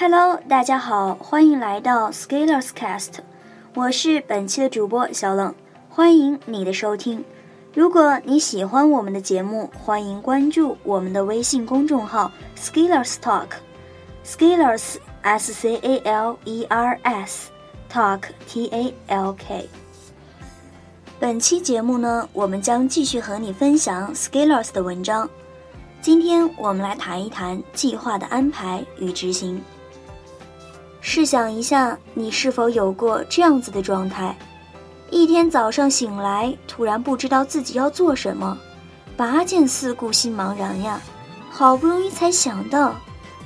[0.00, 3.18] Hello，大家好，欢迎来到 Scalers Cast，
[3.74, 5.54] 我是本期的主播小冷，
[5.90, 7.22] 欢迎你的收听。
[7.74, 17.50] 如果你喜欢我们的节目，欢迎关注我们的微信公众号 Scalers Talk，Scalers S C A L E R S
[17.92, 19.68] Talk T A L K。
[21.18, 25.28] 本期节目呢，我们将继续和你分享 Scalers 的文章。
[26.00, 29.62] 今天我们来谈一谈计划的安排与执行。
[31.00, 34.36] 试想一下，你是否有过这样子的状态？
[35.10, 38.56] 一天早上醒来，突然不知道自己要做什么，
[39.16, 41.00] 拔剑四顾，心茫然呀。
[41.50, 42.94] 好不容易才想到，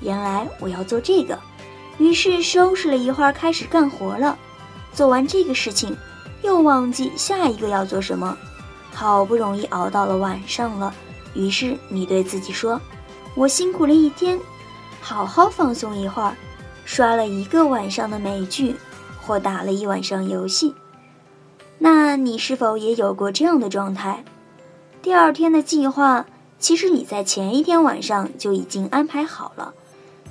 [0.00, 1.38] 原来我要做这个，
[1.98, 4.36] 于是收拾了一会儿，开始干活了。
[4.92, 5.96] 做完这个事情。
[6.42, 8.36] 又忘记下一个要做什么，
[8.92, 10.92] 好不容易熬到了晚上了，
[11.34, 12.80] 于是你对自己说
[13.36, 14.36] ：“我辛苦了一天，
[15.00, 16.36] 好好放松一会儿，
[16.92, 18.76] 刷了一个晚上的美剧，
[19.22, 20.74] 或打了一晚上游戏。”
[21.80, 24.22] 那你是否也有过这样的状态？
[25.00, 26.26] 第二天的计划，
[26.58, 29.72] 其实你在前一天晚上就已经安排好了，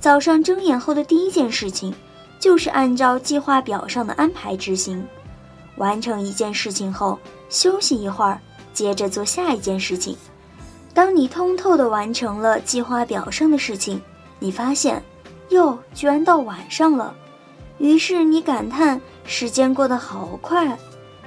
[0.00, 1.94] 早上睁眼后的第一件事情，
[2.40, 5.06] 就是按照计划表上的安排执行。
[5.76, 7.16] 完成一件事情后，
[7.48, 8.40] 休息一会儿，
[8.74, 10.16] 接着做下一件事情。
[10.92, 14.02] 当你通透的完成了计划表上的事情，
[14.40, 15.00] 你发现，
[15.50, 17.14] 哟，居然到晚上了。
[17.78, 20.78] 于是你感叹时间过得好快。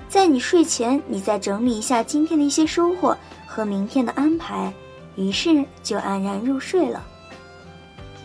[0.10, 4.74] 在你睡前，你再整理一下今天的一些收获和明天的安排，
[5.16, 7.02] 于是就安然入睡了。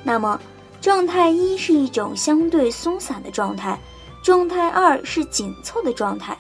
[0.03, 0.41] 那么，
[0.81, 3.79] 状态一是一种相对松散的状态。
[4.23, 6.37] 状态二是紧凑的状态，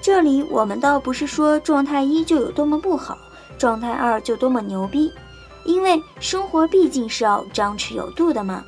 [0.00, 3.18] 这里我们倒不是说状态一就有多么不好，
[3.58, 5.12] 状态二就多么牛逼，
[5.64, 8.64] 因为生活毕竟是要张弛有度的嘛。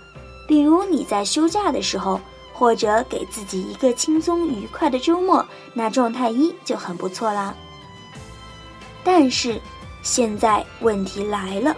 [0.49, 2.21] 比如你在休假的时候，
[2.53, 7.55] 或者给自己一个轻松愉快的周末，那状态一就很不错啦。
[9.05, 9.61] 但是
[10.03, 11.77] 现在问题来了，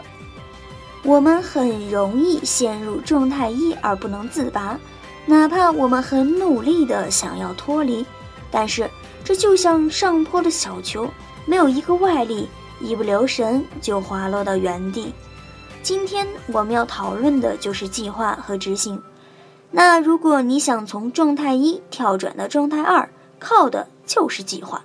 [1.03, 4.79] 我们很容易陷入状态一而不能自拔。
[5.27, 8.07] 哪怕我们很努力的想要脱离，
[8.51, 8.89] 但是
[9.23, 11.09] 这就像上坡的小球，
[11.45, 12.49] 没有一个外力，
[12.81, 15.13] 一不留神就滑落到原地。
[15.83, 19.03] 今天我们要讨论的就是计划和执行。
[19.71, 23.09] 那如果你想从状态一跳转到状态二，
[23.39, 24.83] 靠的就是计划；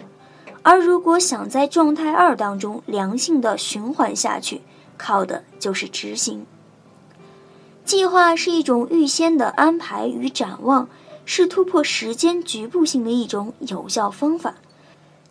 [0.63, 4.61] 而如果想在状态二当中良性的循环下去，
[4.97, 6.45] 靠的就是执行。
[7.83, 10.87] 计划是一种预先的安排与展望，
[11.25, 14.55] 是突破时间局部性的一种有效方法。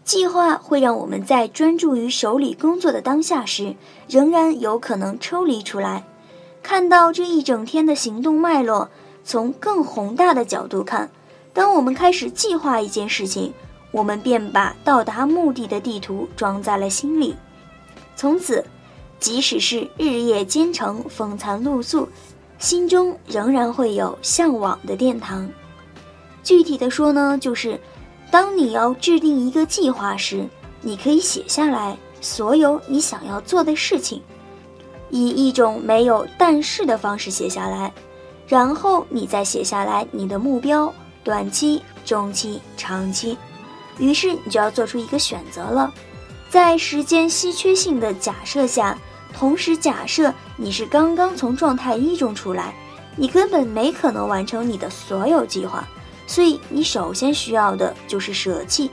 [0.05, 3.75] 计划会让我们在专注于手里工作的当下时，
[4.09, 6.05] 仍然有可能抽离出来，
[6.63, 8.91] 看到这一整天的行动脉络。
[9.25, 11.11] 从更宏大的角度看，
[11.55, 13.55] 当我们开始计划一件事情，
[13.91, 17.35] 我们便把到达目的的地图装在了心里。
[18.15, 18.63] 从此，
[19.19, 22.07] 即使是日夜兼程、风餐露宿。
[22.59, 25.47] 心中仍然会有向往的殿堂。
[26.43, 27.79] 具体的说呢，就是
[28.35, 30.45] 当你要制定一个计划时，
[30.81, 34.21] 你可以写下来所有你想要做的事情，
[35.09, 37.93] 以一种没有但是的方式写下来，
[38.49, 43.39] 然后你再写下来你的目标，短期、中期、长期。
[43.99, 45.95] 于是你就要做出一个选择了，
[46.51, 48.99] 在时间稀缺性的假设下。
[49.33, 52.75] 同时，假设你是刚刚从状态一中出来，
[53.15, 55.87] 你根本没可能完成你的所有计划，
[56.27, 58.91] 所以你首先需要的就是舍弃，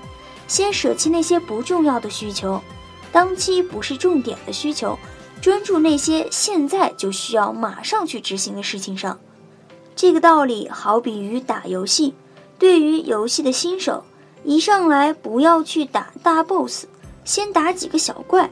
[0.47, 2.61] 先舍弃那些不重要的需求，
[3.11, 4.97] 当期不是重点的需求，
[5.41, 9.19] 专注那些现在就需要马上去执行的事情上。
[9.95, 12.13] 这个道理好比于打游戏，
[12.57, 14.03] 对于游戏的新手，
[14.43, 16.85] 一上来不要去打大 boss，
[17.23, 18.49] 先打几个小怪。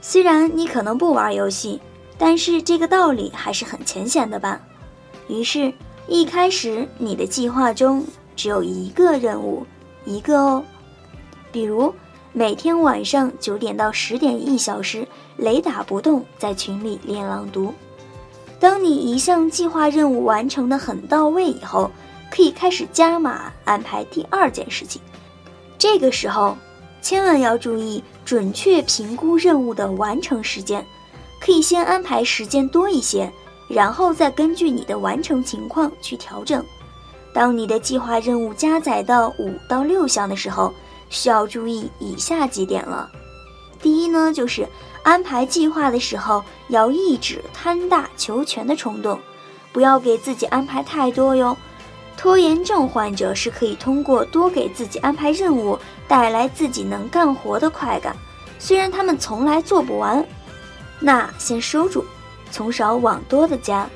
[0.00, 1.80] 虽然你可能不玩游戏，
[2.16, 4.60] 但是这个道理还是很浅显的吧。
[5.26, 5.72] 于是，
[6.08, 9.66] 一开始你的计划中只有一个任务，
[10.06, 10.64] 一个哦。
[11.52, 11.94] 比如
[12.32, 15.06] 每天晚上九点到十点一小时，
[15.36, 17.74] 雷打不动在群里练朗读。
[18.58, 21.90] 当你一项计划任务完成的很到位以后，
[22.30, 25.00] 可以开始加码安排第二件事情。
[25.78, 26.56] 这个时候。
[27.00, 30.84] 千万要注意准确评估任务的完成时间，
[31.40, 33.32] 可以先安排时间多一些，
[33.68, 36.64] 然后再根据你的完成情况去调整。
[37.32, 40.72] 当你的计划任务加载到五到六项的时候，
[41.10, 43.08] 需要注意以下几点了。
[43.80, 44.66] 第一呢，就是
[45.02, 49.20] 安排计划的时候要抑制贪大求全的冲动，
[49.72, 51.56] 不要给自己安排太多哟。
[52.16, 55.78] 拖延症患者是可以通过多给自己安排任务，
[56.08, 58.16] 带来自己能干活的快感，
[58.58, 60.26] 虽然他们从来做不完。
[60.98, 62.04] 那先收住，
[62.50, 63.88] 从少往多的加。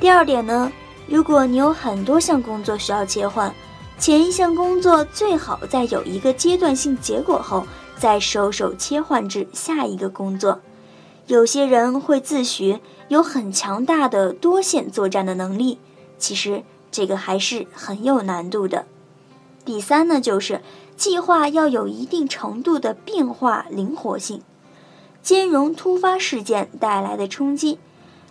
[0.00, 0.70] 第二点呢，
[1.06, 3.54] 如果你有很多项工作需要切换，
[3.98, 7.66] 前一项工作最好在有一个阶段性结果后，
[7.96, 10.60] 再收手切换至下一个工作。
[11.26, 15.78] 有些人会自诩有很强大的多线作战的能力，
[16.18, 18.86] 其实这个还是很有难度的。
[19.64, 20.62] 第三呢，就是
[20.96, 24.42] 计划要有一定程度的变化灵活性。
[25.20, 27.78] 兼容突发事件带来的冲击，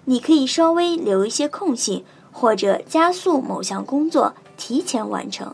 [0.10, 5.54] 你可以稍微留一些空隙，或者加速某项工作提前完成。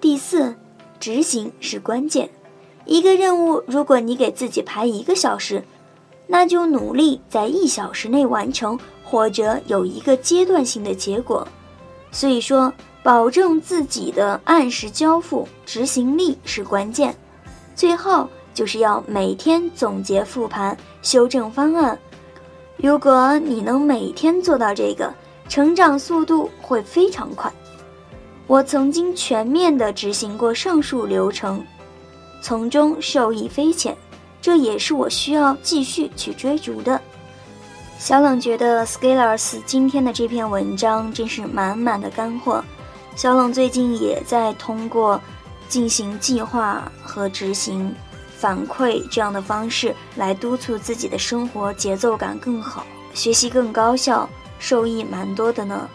[0.00, 0.54] 第四，
[1.00, 2.30] 执行是关键。
[2.84, 5.64] 一个任务，如果你给自己排一个小时，
[6.28, 11.46] 那就努力在一小时内完成，或者有一个阶段性的结果。
[12.12, 12.72] 所以说，
[13.02, 17.12] 保证自己的按时交付，执行力是关键。
[17.74, 18.28] 最后。
[18.54, 21.98] 就是要每天总结复盘、修正方案。
[22.76, 25.12] 如果你能每天做到这个，
[25.48, 27.52] 成长速度会非常快。
[28.46, 31.64] 我曾经全面的执行过上述流程，
[32.42, 33.96] 从中受益匪浅，
[34.42, 37.00] 这也是我需要继续去追逐的。
[37.98, 42.62] 小冷觉得 Scalers 今天的这篇文章真是满满的干货。
[43.16, 45.18] 小冷最近也在通过
[45.68, 47.94] 进行计划和执行。
[48.44, 55.88] 反馈这样的方式来督促自己的生活节奏感更好，学习更高效，受益蛮多的呢。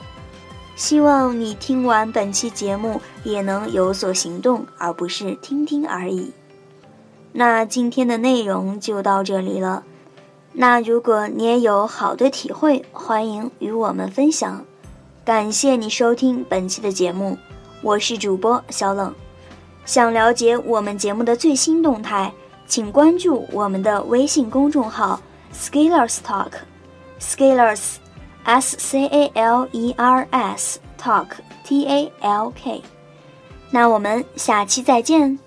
[0.76, 6.34] 希望你听完本期节目也能有所行动，而不是听听而已。
[7.34, 9.84] 那今天的内容就到这里了。
[10.54, 14.66] 那如果你也有好的体会，欢迎与我们分享。
[15.24, 17.38] 感谢你收听本期的节目，
[17.84, 19.14] 我是主播小冷。
[19.90, 22.32] 想了解我们节目的最新动态，
[22.68, 25.20] 请关注我们的微信公众号
[25.52, 31.30] “Scalers Talk”，Scalers，S C A L E R S Talk
[31.64, 32.84] T A L K。
[33.72, 35.40] 那我们下期再见。